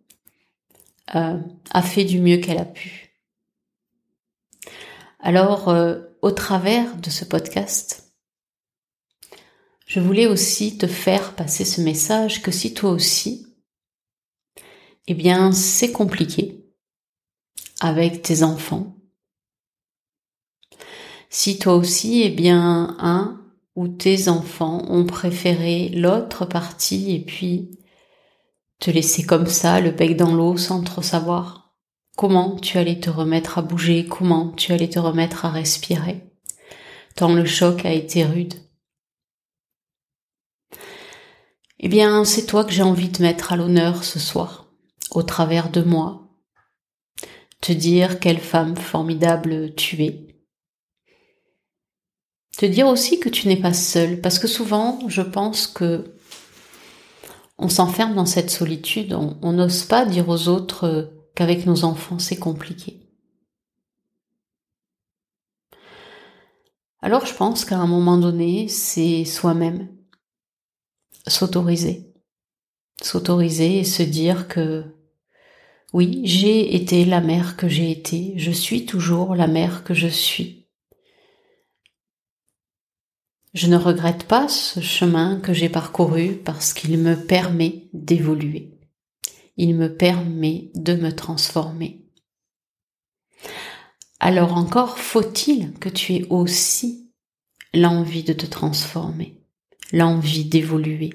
a 1.09 1.83
fait 1.83 2.05
du 2.05 2.21
mieux 2.21 2.39
qu'elle 2.39 2.59
a 2.59 2.65
pu. 2.65 3.15
Alors, 5.21 5.75
au 6.23 6.31
travers 6.31 6.97
de 6.97 7.11
ce 7.11 7.27
podcast, 7.27 8.06
je 9.87 10.01
voulais 10.01 10.27
aussi 10.27 10.77
te 10.77 10.87
faire 10.87 11.35
passer 11.35 11.65
ce 11.65 11.81
message 11.81 12.43
que 12.43 12.51
si 12.51 12.75
toi 12.75 12.91
aussi, 12.91 13.47
eh 15.07 15.15
bien, 15.15 15.53
c'est 15.53 15.93
compliqué 15.93 16.65
avec 17.81 18.21
tes 18.21 18.43
enfants. 18.43 18.97
Si 21.31 21.59
toi 21.59 21.75
aussi, 21.75 22.23
eh 22.23 22.31
bien, 22.31 22.97
un 22.99 23.41
ou 23.77 23.87
tes 23.87 24.29
enfants 24.29 24.85
ont 24.89 25.05
préféré 25.05 25.91
l'autre 25.91 26.47
partie 26.47 27.15
et 27.15 27.21
puis 27.21 27.79
te 28.81 28.91
laisser 28.91 29.25
comme 29.25 29.47
ça, 29.47 29.81
le 29.81 29.93
bec 29.93 30.17
dans 30.17 30.35
l'eau, 30.35 30.57
sans 30.57 30.83
trop 30.83 31.03
savoir 31.03 31.77
comment 32.17 32.57
tu 32.59 32.79
allais 32.79 32.99
te 32.99 33.11
remettre 33.11 33.59
à 33.59 33.63
bouger, 33.63 34.07
comment 34.07 34.51
tu 34.51 34.73
allais 34.73 34.89
te 34.89 34.99
remettre 34.99 35.45
à 35.45 35.51
respirer, 35.51 36.25
tant 37.15 37.33
le 37.33 37.45
choc 37.45 37.85
a 37.85 37.93
été 37.93 38.25
rude. 38.25 38.55
Eh 41.79 41.89
bien, 41.89 42.25
c'est 42.25 42.47
toi 42.47 42.65
que 42.65 42.73
j'ai 42.73 42.83
envie 42.83 43.11
de 43.11 43.23
mettre 43.23 43.53
à 43.53 43.57
l'honneur 43.57 44.03
ce 44.03 44.19
soir, 44.19 44.67
au 45.11 45.23
travers 45.23 45.71
de 45.71 45.83
moi, 45.83 46.29
te 47.61 47.73
dire 47.73 48.19
quelle 48.19 48.41
femme 48.41 48.77
formidable 48.77 49.75
tu 49.75 50.03
es, 50.03 50.27
te 52.57 52.65
dire 52.65 52.87
aussi 52.87 53.21
que 53.21 53.29
tu 53.29 53.49
n'es 53.49 53.61
pas 53.61 53.75
seule, 53.75 54.23
parce 54.23 54.39
que 54.39 54.49
souvent, 54.49 55.01
je 55.09 55.21
pense 55.21 55.67
que 55.67 56.17
on 57.59 57.69
s'enferme 57.69 58.15
dans 58.15 58.27
cette 58.27 58.51
solitude, 58.51 59.15
on 59.15 59.53
n'ose 59.53 59.85
pas 59.85 60.05
dire 60.05 60.29
aux 60.29 60.49
autres 60.49 61.13
qu'avec 61.35 61.65
nos 61.67 61.85
enfants 61.85 62.19
c'est 62.19 62.37
compliqué. 62.37 63.01
Alors 67.01 67.25
je 67.25 67.35
pense 67.35 67.65
qu'à 67.65 67.79
un 67.79 67.87
moment 67.87 68.19
donné, 68.19 68.69
c'est 68.69 69.25
soi-même 69.25 69.96
s'autoriser, 71.27 72.13
s'autoriser 73.03 73.79
et 73.79 73.85
se 73.85 74.03
dire 74.03 74.49
que 74.49 74.85
oui, 75.93 76.23
j'ai 76.25 76.75
été 76.75 77.05
la 77.05 77.21
mère 77.21 77.57
que 77.57 77.69
j'ai 77.69 77.91
été, 77.91 78.35
je 78.37 78.51
suis 78.51 78.87
toujours 78.87 79.35
la 79.35 79.47
mère 79.47 79.85
que 79.85 79.95
je 79.95 80.09
suis. 80.09 80.67
Je 83.55 83.69
ne 83.69 83.77
regrette 83.77 84.25
pas 84.25 84.49
ce 84.49 84.81
chemin 84.81 85.41
que 85.41 85.55
j'ai 85.55 85.71
parcouru 85.71 86.37
parce 86.37 86.75
qu'il 86.75 86.99
me 86.99 87.15
permet 87.15 87.89
d'évoluer. 87.95 88.79
Il 89.57 89.75
me 89.77 89.97
permet 89.97 90.71
de 90.75 90.95
me 90.95 91.11
transformer. 91.15 92.05
Alors 94.21 94.55
encore 94.57 94.99
faut-il 94.99 95.73
que 95.79 95.89
tu 95.89 96.15
aies 96.15 96.27
aussi 96.29 97.11
l'envie 97.73 98.25
de 98.25 98.35
te 98.35 98.45
transformer, 98.45 99.41
l'envie 99.93 100.45
d'évoluer. 100.45 101.11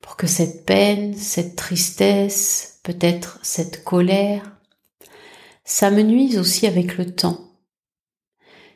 Pour 0.00 0.16
que 0.16 0.26
cette 0.26 0.64
peine, 0.66 1.14
cette 1.14 1.56
tristesse, 1.56 2.80
peut-être 2.82 3.38
cette 3.42 3.84
colère, 3.84 4.58
ça 5.64 5.90
me 5.90 6.02
nuise 6.02 6.38
aussi 6.38 6.66
avec 6.66 6.96
le 6.96 7.14
temps. 7.14 7.58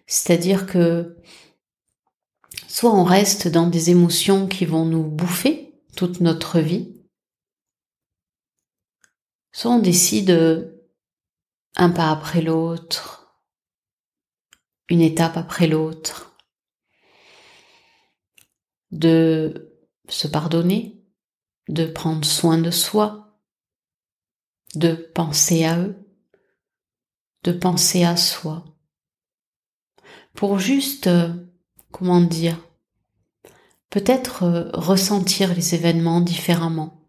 C'est-à-dire 0.07 0.67
que 0.67 1.17
Soit 2.75 2.93
on 2.93 3.05
reste 3.05 3.47
dans 3.47 3.69
des 3.69 3.91
émotions 3.91 4.49
qui 4.49 4.65
vont 4.65 4.85
nous 4.85 5.05
bouffer 5.05 5.81
toute 5.95 6.21
notre 6.21 6.59
vie, 6.59 6.93
soit 9.53 9.71
on 9.71 9.79
décide 9.79 10.75
un 11.77 11.91
pas 11.91 12.11
après 12.11 12.43
l'autre, 12.43 13.39
une 14.89 15.03
étape 15.03 15.37
après 15.37 15.69
l'autre, 15.69 16.34
de 18.95 19.77
se 20.09 20.29
pardonner, 20.29 21.05
de 21.69 21.85
prendre 21.85 22.25
soin 22.25 22.59
de 22.59 22.71
soi, 22.71 23.41
de 24.77 24.95
penser 24.95 25.65
à 25.65 25.79
eux, 25.79 25.97
de 27.43 27.53
penser 27.53 28.05
à 28.05 28.17
soi, 28.17 28.65
pour 30.35 30.61
juste 30.61 31.09
comment 31.91 32.21
dire, 32.21 32.59
peut-être 33.91 34.45
euh, 34.45 34.71
ressentir 34.73 35.55
les 35.55 35.75
événements 35.75 36.21
différemment, 36.21 37.09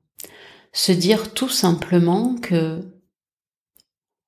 se 0.73 0.91
dire 0.91 1.33
tout 1.33 1.49
simplement 1.49 2.35
que 2.35 2.81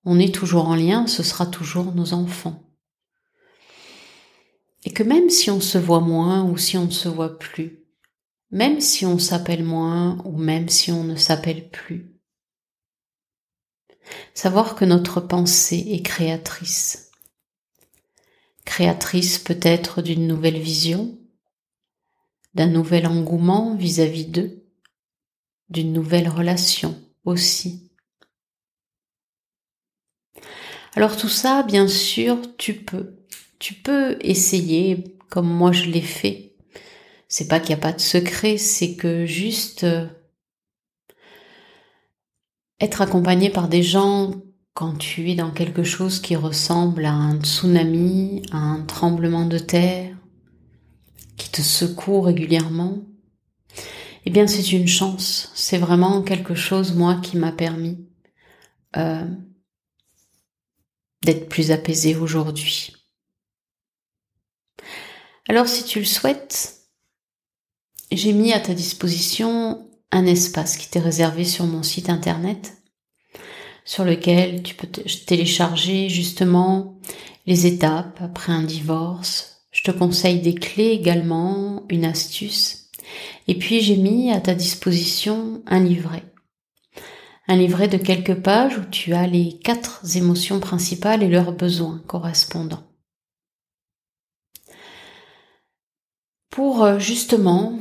on 0.05 0.19
est 0.19 0.33
toujours 0.33 0.67
en 0.69 0.75
lien, 0.75 1.05
ce 1.07 1.23
sera 1.23 1.47
toujours 1.47 1.93
nos 1.93 2.13
enfants. 2.13 2.66
Et 4.87 4.93
que 4.93 5.03
même 5.03 5.29
si 5.29 5.51
on 5.51 5.59
se 5.59 5.77
voit 5.77 5.99
moins 5.99 6.45
ou 6.45 6.57
si 6.57 6.77
on 6.77 6.85
ne 6.85 6.91
se 6.91 7.09
voit 7.09 7.37
plus, 7.37 7.83
même 8.51 8.79
si 8.79 9.05
on 9.05 9.19
s'appelle 9.19 9.65
moins 9.65 10.17
ou 10.23 10.37
même 10.37 10.69
si 10.69 10.93
on 10.93 11.03
ne 11.03 11.17
s'appelle 11.17 11.69
plus, 11.69 12.15
savoir 14.33 14.75
que 14.75 14.85
notre 14.85 15.19
pensée 15.19 15.87
est 15.89 16.01
créatrice 16.03 17.11
créatrice 18.63 19.39
peut-être 19.39 20.01
d'une 20.01 20.25
nouvelle 20.25 20.57
vision, 20.57 21.19
d'un 22.53 22.67
nouvel 22.67 23.07
engouement 23.07 23.75
vis-à-vis 23.75 24.27
d'eux, 24.27 24.63
d'une 25.67 25.91
nouvelle 25.91 26.29
relation 26.29 26.97
aussi. 27.25 27.91
Alors 30.95 31.17
tout 31.17 31.27
ça, 31.27 31.63
bien 31.63 31.89
sûr, 31.89 32.55
tu 32.55 32.73
peux. 32.73 33.16
Tu 33.59 33.73
peux 33.73 34.17
essayer 34.21 35.17
comme 35.29 35.49
moi 35.49 35.71
je 35.71 35.85
l'ai 35.85 36.01
fait. 36.01 36.55
C'est 37.27 37.47
pas 37.47 37.59
qu'il 37.59 37.75
n'y 37.75 37.81
a 37.81 37.83
pas 37.83 37.93
de 37.93 37.99
secret, 37.99 38.57
c'est 38.57 38.95
que 38.95 39.25
juste 39.25 39.83
euh, 39.83 40.07
être 42.79 43.01
accompagné 43.01 43.49
par 43.49 43.67
des 43.67 43.83
gens 43.83 44.33
quand 44.73 44.95
tu 44.97 45.31
es 45.31 45.35
dans 45.35 45.51
quelque 45.51 45.83
chose 45.83 46.19
qui 46.19 46.35
ressemble 46.35 47.05
à 47.05 47.11
un 47.11 47.41
tsunami, 47.41 48.43
à 48.51 48.57
un 48.57 48.83
tremblement 48.83 49.45
de 49.45 49.57
terre, 49.57 50.15
qui 51.35 51.49
te 51.49 51.61
secoue 51.61 52.21
régulièrement, 52.21 52.99
eh 54.25 54.29
bien 54.29 54.45
c'est 54.45 54.71
une 54.71 54.87
chance. 54.87 55.51
C'est 55.55 55.77
vraiment 55.77 56.21
quelque 56.21 56.53
chose, 56.53 56.93
moi, 56.93 57.15
qui 57.15 57.37
m'a 57.37 57.51
permis 57.51 58.05
euh, 58.97 59.25
d'être 61.23 61.49
plus 61.49 61.71
apaisé 61.71 62.15
aujourd'hui. 62.15 62.96
Alors 65.47 65.67
si 65.67 65.85
tu 65.85 65.99
le 65.99 66.05
souhaites, 66.05 66.81
j'ai 68.11 68.33
mis 68.33 68.53
à 68.53 68.59
ta 68.59 68.73
disposition 68.73 69.87
un 70.11 70.25
espace 70.25 70.77
qui 70.77 70.89
t'est 70.89 70.99
réservé 70.99 71.45
sur 71.45 71.65
mon 71.65 71.83
site 71.83 72.09
internet 72.09 72.77
sur 73.85 74.03
lequel 74.03 74.61
tu 74.63 74.75
peux 74.75 74.87
télécharger 74.87 76.09
justement 76.09 76.99
les 77.45 77.65
étapes 77.65 78.19
après 78.21 78.51
un 78.51 78.63
divorce. 78.63 79.65
Je 79.71 79.83
te 79.83 79.91
conseille 79.91 80.41
des 80.41 80.55
clés 80.55 80.91
également, 80.91 81.83
une 81.89 82.03
astuce. 82.03 82.89
Et 83.47 83.57
puis 83.57 83.79
j'ai 83.79 83.95
mis 83.95 84.31
à 84.31 84.41
ta 84.41 84.53
disposition 84.53 85.61
un 85.65 85.79
livret. 85.79 86.23
Un 87.47 87.55
livret 87.55 87.87
de 87.87 87.97
quelques 87.97 88.35
pages 88.35 88.77
où 88.77 88.83
tu 88.91 89.13
as 89.13 89.25
les 89.25 89.57
quatre 89.59 90.01
émotions 90.17 90.59
principales 90.59 91.23
et 91.23 91.29
leurs 91.29 91.53
besoins 91.53 92.03
correspondants. 92.05 92.86
Pour 96.49 96.83
euh, 96.83 96.99
justement 96.99 97.79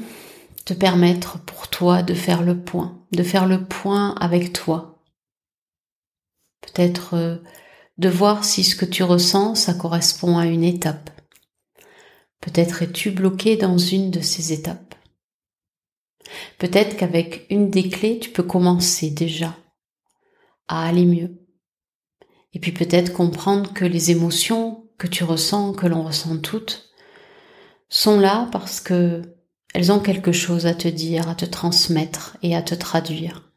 te 0.64 0.74
permettre 0.74 1.38
pour 1.44 1.68
toi 1.68 2.02
de 2.02 2.14
faire 2.14 2.42
le 2.42 2.62
point, 2.62 3.06
de 3.12 3.22
faire 3.22 3.46
le 3.46 3.64
point 3.64 4.14
avec 4.16 4.52
toi, 4.52 5.02
peut-être 6.60 7.14
euh, 7.14 7.36
de 7.98 8.08
voir 8.08 8.44
si 8.44 8.64
ce 8.64 8.76
que 8.76 8.84
tu 8.84 9.02
ressens, 9.02 9.54
ça 9.54 9.74
correspond 9.74 10.38
à 10.38 10.46
une 10.46 10.64
étape. 10.64 11.10
Peut-être 12.40 12.82
es-tu 12.82 13.10
bloqué 13.10 13.56
dans 13.56 13.78
une 13.78 14.10
de 14.10 14.20
ces 14.20 14.52
étapes. 14.52 14.94
Peut-être 16.58 16.96
qu'avec 16.96 17.46
une 17.50 17.70
des 17.70 17.88
clés, 17.88 18.18
tu 18.18 18.30
peux 18.30 18.42
commencer 18.42 19.10
déjà 19.10 19.56
à 20.68 20.86
aller 20.86 21.04
mieux. 21.04 21.46
Et 22.52 22.58
puis 22.58 22.72
peut-être 22.72 23.12
comprendre 23.12 23.72
que 23.72 23.84
les 23.84 24.10
émotions 24.10 24.88
que 24.98 25.06
tu 25.06 25.24
ressens, 25.24 25.72
que 25.74 25.86
l'on 25.86 26.04
ressent 26.04 26.38
toutes, 26.38 26.85
sont 27.88 28.18
là 28.18 28.48
parce 28.52 28.80
que 28.80 29.22
elles 29.74 29.92
ont 29.92 30.00
quelque 30.00 30.32
chose 30.32 30.66
à 30.66 30.74
te 30.74 30.88
dire, 30.88 31.28
à 31.28 31.34
te 31.34 31.44
transmettre 31.44 32.36
et 32.42 32.56
à 32.56 32.62
te 32.62 32.74
traduire. 32.74 33.52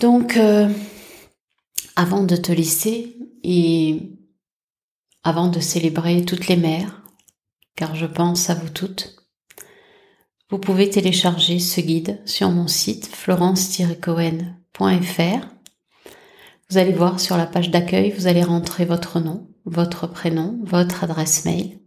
Donc, 0.00 0.36
euh, 0.36 0.68
avant 1.96 2.22
de 2.22 2.36
te 2.36 2.52
laisser 2.52 3.16
et 3.42 4.12
avant 5.22 5.48
de 5.48 5.60
célébrer 5.60 6.24
toutes 6.24 6.48
les 6.48 6.56
mères, 6.56 7.02
car 7.74 7.94
je 7.94 8.06
pense 8.06 8.48
à 8.48 8.54
vous 8.54 8.68
toutes, 8.68 9.16
vous 10.48 10.58
pouvez 10.58 10.88
télécharger 10.88 11.58
ce 11.58 11.80
guide 11.80 12.20
sur 12.24 12.50
mon 12.50 12.68
site 12.68 13.06
florence-cohen.fr. 13.06 15.46
Vous 16.70 16.78
allez 16.78 16.92
voir 16.92 17.20
sur 17.20 17.36
la 17.36 17.46
page 17.46 17.70
d'accueil, 17.70 18.12
vous 18.12 18.28
allez 18.28 18.42
rentrer 18.42 18.84
votre 18.84 19.20
nom, 19.20 19.48
votre 19.66 20.06
prénom, 20.06 20.58
votre 20.62 21.04
adresse 21.04 21.44
mail. 21.44 21.78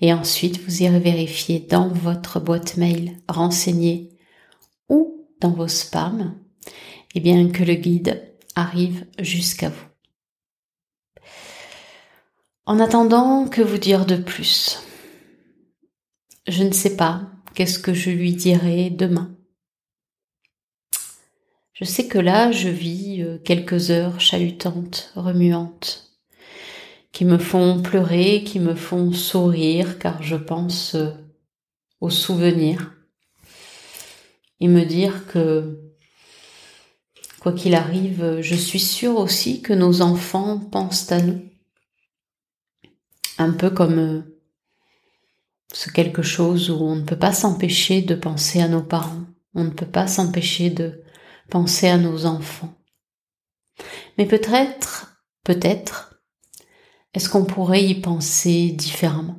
Et 0.00 0.12
ensuite, 0.12 0.60
vous 0.60 0.82
irez 0.82 0.98
vérifier 0.98 1.60
dans 1.60 1.88
votre 1.88 2.40
boîte 2.40 2.76
mail 2.76 3.16
renseignée 3.28 4.10
ou 4.88 5.26
dans 5.40 5.52
vos 5.52 5.68
spams, 5.68 6.34
et 7.14 7.18
eh 7.18 7.20
bien 7.20 7.48
que 7.50 7.62
le 7.62 7.74
guide 7.74 8.34
arrive 8.54 9.06
jusqu'à 9.18 9.68
vous. 9.68 9.86
En 12.66 12.78
attendant, 12.78 13.48
que 13.48 13.62
vous 13.62 13.78
dire 13.78 14.06
de 14.06 14.16
plus? 14.16 14.82
Je 16.46 16.62
ne 16.62 16.72
sais 16.72 16.96
pas 16.96 17.30
qu'est-ce 17.54 17.78
que 17.78 17.94
je 17.94 18.10
lui 18.10 18.34
dirai 18.34 18.90
demain? 18.90 19.36
Je 21.72 21.84
sais 21.84 22.06
que 22.06 22.18
là, 22.18 22.52
je 22.52 22.68
vis 22.68 23.22
euh, 23.22 23.38
quelques 23.38 23.90
heures 23.90 24.20
chahutantes, 24.20 25.12
remuantes, 25.16 26.11
qui 27.12 27.24
me 27.24 27.38
font 27.38 27.80
pleurer, 27.82 28.42
qui 28.44 28.58
me 28.58 28.74
font 28.74 29.12
sourire, 29.12 29.98
car 29.98 30.22
je 30.22 30.36
pense 30.36 30.94
euh, 30.94 31.10
aux 32.00 32.10
souvenirs. 32.10 32.94
Et 34.60 34.68
me 34.68 34.84
dire 34.84 35.26
que, 35.26 35.78
quoi 37.40 37.52
qu'il 37.52 37.74
arrive, 37.74 38.40
je 38.40 38.54
suis 38.54 38.80
sûre 38.80 39.16
aussi 39.16 39.60
que 39.60 39.72
nos 39.72 40.02
enfants 40.02 40.58
pensent 40.58 41.10
à 41.12 41.20
nous 41.20 41.42
un 43.38 43.52
peu 43.52 43.70
comme 43.70 43.98
euh, 43.98 44.40
ce 45.72 45.90
quelque 45.90 46.22
chose 46.22 46.70
où 46.70 46.76
on 46.82 46.96
ne 46.96 47.04
peut 47.04 47.18
pas 47.18 47.32
s'empêcher 47.32 48.02
de 48.02 48.14
penser 48.14 48.60
à 48.60 48.68
nos 48.68 48.82
parents, 48.82 49.26
on 49.54 49.64
ne 49.64 49.70
peut 49.70 49.86
pas 49.86 50.06
s'empêcher 50.06 50.70
de 50.70 51.02
penser 51.50 51.88
à 51.88 51.98
nos 51.98 52.26
enfants. 52.26 52.74
Mais 54.18 54.26
peut-être, 54.26 55.16
peut-être, 55.44 56.11
est-ce 57.14 57.28
qu'on 57.28 57.44
pourrait 57.44 57.84
y 57.84 58.00
penser 58.00 58.70
différemment? 58.70 59.38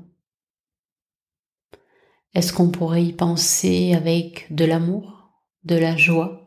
Est-ce 2.33 2.53
qu'on 2.53 2.69
pourrait 2.69 3.05
y 3.05 3.13
penser 3.13 3.93
avec 3.93 4.47
de 4.51 4.65
l'amour, 4.65 5.31
de 5.63 5.75
la 5.75 5.95
joie, 5.95 6.43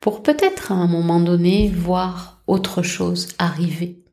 pour 0.00 0.22
peut-être 0.22 0.72
à 0.72 0.76
un 0.76 0.86
moment 0.86 1.20
donné 1.20 1.68
voir 1.68 2.42
autre 2.46 2.82
chose 2.82 3.28
arriver. 3.38 4.04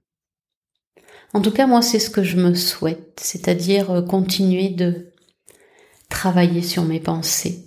En 1.33 1.41
tout 1.41 1.51
cas, 1.51 1.67
moi, 1.67 1.81
c'est 1.81 1.99
ce 1.99 2.09
que 2.09 2.23
je 2.23 2.37
me 2.37 2.53
souhaite, 2.53 3.19
c'est-à-dire 3.21 3.91
euh, 3.91 4.01
continuer 4.01 4.69
de 4.69 5.13
travailler 6.09 6.61
sur 6.61 6.83
mes 6.83 6.99
pensées, 6.99 7.65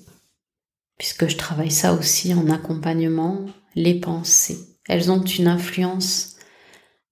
puisque 0.97 1.29
je 1.29 1.37
travaille 1.37 1.71
ça 1.71 1.93
aussi 1.95 2.33
en 2.35 2.49
accompagnement, 2.49 3.45
les 3.75 3.99
pensées. 3.99 4.59
Elles 4.89 5.11
ont 5.11 5.23
une 5.23 5.49
influence 5.49 6.37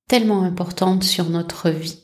tellement 0.08 0.42
importante 0.42 1.04
sur 1.04 1.30
notre 1.30 1.70
vie. 1.70 2.02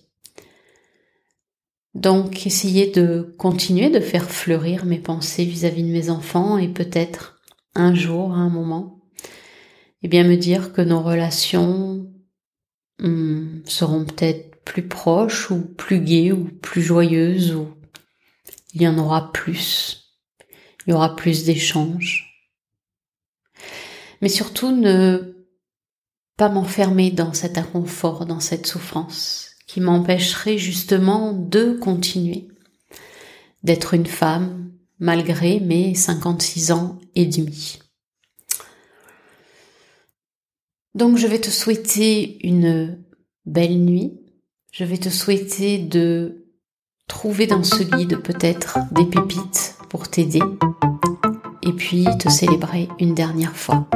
Donc, 1.95 2.47
essayer 2.47 2.91
de 2.91 3.35
continuer 3.39 3.91
de 3.91 4.01
faire 4.01 4.31
fleurir 4.31 4.87
mes 4.87 4.99
pensées 4.99 5.45
vis-à-vis 5.45 5.83
de 5.83 5.93
mes 5.93 6.11
enfants 6.11 6.59
et 6.59 6.69
peut-être 6.69 7.41
un 7.75 7.95
jour, 7.95 8.33
à 8.33 8.39
un 8.39 8.49
moment, 8.49 9.01
eh 10.03 10.09
bien 10.09 10.25
me 10.25 10.37
dire 10.37 10.73
que 10.73 10.83
nos 10.83 11.03
relations 11.03 12.13
Hmm, 13.03 13.63
seront 13.65 14.05
peut-être 14.05 14.63
plus 14.65 14.87
proches 14.87 15.51
ou 15.51 15.61
plus 15.75 16.01
gaies 16.01 16.31
ou 16.31 16.45
plus 16.45 16.83
joyeuses 16.83 17.53
ou 17.53 17.75
il 18.75 18.83
y 18.83 18.87
en 18.87 18.97
aura 18.97 19.33
plus. 19.33 20.15
Il 20.87 20.91
y 20.91 20.93
aura 20.93 21.17
plus 21.17 21.45
d'échanges. 21.45 22.49
Mais 24.21 24.29
surtout 24.29 24.71
ne 24.71 25.42
pas 26.37 26.49
m'enfermer 26.49 27.11
dans 27.11 27.33
cet 27.33 27.59
inconfort, 27.59 28.27
dans 28.27 28.41
cette 28.41 28.67
souffrance 28.67 29.51
qui 29.67 29.81
m'empêcherait 29.81 30.59
justement 30.59 31.33
de 31.33 31.73
continuer 31.73 32.49
d'être 33.63 33.95
une 33.95 34.07
femme 34.07 34.71
malgré 34.99 35.61
mes 35.61 35.95
56 35.95 36.73
ans 36.73 36.99
et 37.15 37.27
demi. 37.27 37.79
Donc 40.95 41.17
je 41.17 41.27
vais 41.27 41.41
te 41.41 41.51
souhaiter 41.51 42.47
une 42.47 43.03
belle 43.47 43.79
nuit. 43.79 44.13
Je 44.73 44.85
vais 44.85 44.99
te 44.99 45.09
souhaiter 45.09 45.79
de 45.79 46.47
trouver 47.09 47.47
dans 47.47 47.65
ce 47.65 47.83
guide 47.83 48.19
peut-être 48.19 48.79
des 48.93 49.05
pépites 49.05 49.77
pour 49.89 50.09
t'aider 50.09 50.43
et 51.63 51.73
puis 51.73 52.07
te 52.19 52.29
célébrer 52.29 52.89
une 52.99 53.15
dernière 53.15 53.57
fois. 53.57 53.89